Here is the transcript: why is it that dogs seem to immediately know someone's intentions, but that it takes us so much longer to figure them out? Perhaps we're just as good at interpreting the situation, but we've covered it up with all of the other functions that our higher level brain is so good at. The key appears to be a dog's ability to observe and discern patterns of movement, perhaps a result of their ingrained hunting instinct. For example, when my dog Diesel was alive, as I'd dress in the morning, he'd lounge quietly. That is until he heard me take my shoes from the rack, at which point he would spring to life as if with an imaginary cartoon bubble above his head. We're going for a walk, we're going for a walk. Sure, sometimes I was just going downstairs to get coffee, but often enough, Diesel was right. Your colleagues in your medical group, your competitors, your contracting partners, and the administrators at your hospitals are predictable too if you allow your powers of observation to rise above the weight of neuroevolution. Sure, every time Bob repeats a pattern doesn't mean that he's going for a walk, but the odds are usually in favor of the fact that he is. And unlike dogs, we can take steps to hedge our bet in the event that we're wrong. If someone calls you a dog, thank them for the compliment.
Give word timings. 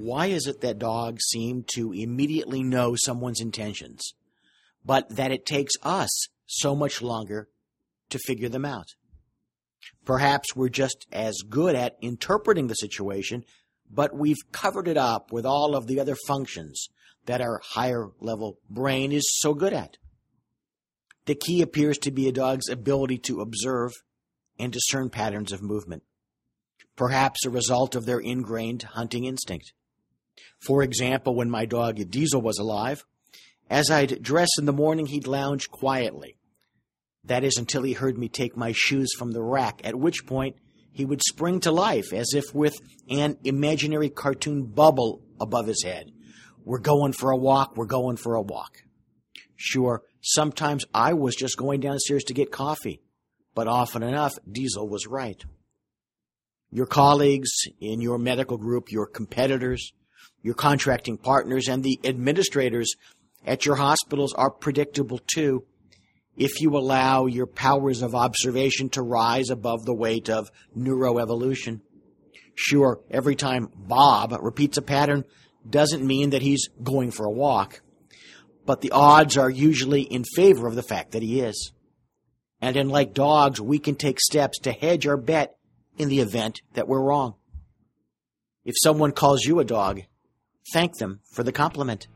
why 0.00 0.26
is 0.26 0.46
it 0.46 0.60
that 0.62 0.78
dogs 0.78 1.24
seem 1.24 1.64
to 1.74 1.92
immediately 1.92 2.62
know 2.62 2.94
someone's 2.96 3.40
intentions, 3.40 4.14
but 4.84 5.08
that 5.10 5.30
it 5.30 5.44
takes 5.46 5.74
us 5.82 6.28
so 6.46 6.74
much 6.74 7.02
longer 7.02 7.48
to 8.08 8.18
figure 8.18 8.48
them 8.48 8.64
out? 8.64 8.86
Perhaps 10.04 10.56
we're 10.56 10.68
just 10.68 11.06
as 11.12 11.42
good 11.48 11.74
at 11.74 11.96
interpreting 12.00 12.66
the 12.66 12.74
situation, 12.74 13.44
but 13.90 14.16
we've 14.16 14.50
covered 14.52 14.88
it 14.88 14.96
up 14.96 15.32
with 15.32 15.44
all 15.44 15.76
of 15.76 15.86
the 15.86 16.00
other 16.00 16.16
functions 16.26 16.88
that 17.26 17.40
our 17.40 17.60
higher 17.62 18.08
level 18.20 18.58
brain 18.68 19.12
is 19.12 19.28
so 19.40 19.54
good 19.54 19.72
at. 19.72 19.96
The 21.26 21.34
key 21.34 21.60
appears 21.62 21.98
to 21.98 22.10
be 22.10 22.28
a 22.28 22.32
dog's 22.32 22.68
ability 22.68 23.18
to 23.18 23.40
observe 23.40 23.92
and 24.58 24.72
discern 24.72 25.10
patterns 25.10 25.52
of 25.52 25.62
movement, 25.62 26.02
perhaps 26.96 27.44
a 27.44 27.50
result 27.50 27.94
of 27.94 28.06
their 28.06 28.18
ingrained 28.18 28.82
hunting 28.82 29.24
instinct. 29.24 29.72
For 30.60 30.82
example, 30.82 31.34
when 31.34 31.50
my 31.50 31.64
dog 31.64 31.98
Diesel 32.10 32.42
was 32.42 32.58
alive, 32.58 33.04
as 33.68 33.90
I'd 33.90 34.22
dress 34.22 34.48
in 34.58 34.66
the 34.66 34.72
morning, 34.72 35.06
he'd 35.06 35.26
lounge 35.26 35.70
quietly. 35.70 36.36
That 37.24 37.44
is 37.44 37.56
until 37.56 37.82
he 37.82 37.92
heard 37.92 38.18
me 38.18 38.28
take 38.28 38.56
my 38.56 38.72
shoes 38.72 39.12
from 39.16 39.32
the 39.32 39.42
rack, 39.42 39.80
at 39.84 39.94
which 39.94 40.26
point 40.26 40.56
he 40.92 41.04
would 41.04 41.22
spring 41.22 41.60
to 41.60 41.70
life 41.70 42.12
as 42.12 42.34
if 42.34 42.54
with 42.54 42.74
an 43.08 43.38
imaginary 43.44 44.10
cartoon 44.10 44.64
bubble 44.64 45.22
above 45.40 45.66
his 45.66 45.82
head. 45.84 46.10
We're 46.64 46.78
going 46.78 47.12
for 47.12 47.30
a 47.30 47.36
walk, 47.36 47.76
we're 47.76 47.86
going 47.86 48.16
for 48.16 48.34
a 48.34 48.42
walk. 48.42 48.78
Sure, 49.56 50.02
sometimes 50.20 50.84
I 50.92 51.14
was 51.14 51.36
just 51.36 51.56
going 51.56 51.80
downstairs 51.80 52.24
to 52.24 52.34
get 52.34 52.50
coffee, 52.50 53.02
but 53.54 53.68
often 53.68 54.02
enough, 54.02 54.34
Diesel 54.50 54.88
was 54.88 55.06
right. 55.06 55.42
Your 56.70 56.86
colleagues 56.86 57.50
in 57.80 58.00
your 58.00 58.18
medical 58.18 58.56
group, 58.56 58.90
your 58.90 59.06
competitors, 59.06 59.92
your 60.42 60.54
contracting 60.54 61.18
partners, 61.18 61.68
and 61.68 61.82
the 61.82 61.98
administrators 62.04 62.94
at 63.46 63.66
your 63.66 63.76
hospitals 63.76 64.32
are 64.34 64.50
predictable 64.50 65.20
too 65.26 65.64
if 66.36 66.60
you 66.60 66.76
allow 66.76 67.26
your 67.26 67.46
powers 67.46 68.02
of 68.02 68.14
observation 68.14 68.88
to 68.88 69.02
rise 69.02 69.50
above 69.50 69.84
the 69.84 69.94
weight 69.94 70.30
of 70.30 70.50
neuroevolution. 70.76 71.80
Sure, 72.54 73.00
every 73.10 73.34
time 73.34 73.68
Bob 73.74 74.34
repeats 74.40 74.78
a 74.78 74.82
pattern 74.82 75.24
doesn't 75.68 76.06
mean 76.06 76.30
that 76.30 76.42
he's 76.42 76.68
going 76.82 77.10
for 77.10 77.26
a 77.26 77.30
walk, 77.30 77.82
but 78.64 78.80
the 78.80 78.92
odds 78.92 79.36
are 79.36 79.50
usually 79.50 80.02
in 80.02 80.24
favor 80.24 80.66
of 80.66 80.74
the 80.74 80.82
fact 80.82 81.12
that 81.12 81.22
he 81.22 81.40
is. 81.40 81.72
And 82.60 82.76
unlike 82.76 83.14
dogs, 83.14 83.60
we 83.60 83.78
can 83.78 83.94
take 83.94 84.20
steps 84.20 84.58
to 84.60 84.72
hedge 84.72 85.06
our 85.06 85.16
bet 85.16 85.56
in 85.98 86.08
the 86.08 86.20
event 86.20 86.60
that 86.74 86.88
we're 86.88 87.02
wrong. 87.02 87.34
If 88.70 88.76
someone 88.84 89.10
calls 89.10 89.44
you 89.44 89.58
a 89.58 89.64
dog, 89.64 90.02
thank 90.72 90.98
them 90.98 91.22
for 91.32 91.42
the 91.42 91.50
compliment. 91.50 92.06